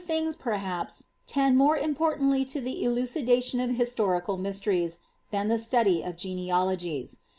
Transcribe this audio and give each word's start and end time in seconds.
* 0.01 0.01
igs, 0.01 0.35
perhaps, 0.35 1.03
tend 1.27 1.55
more 1.55 1.77
importantly 1.77 2.43
to 2.43 2.59
the 2.59 2.83
elucidation 2.83 3.59
of 3.59 3.69
his 3.69 3.93
teries, 3.93 4.97
than 5.29 5.47
the 5.47 5.59
study 5.59 6.01
of 6.01 6.17
genealogies. 6.17 7.19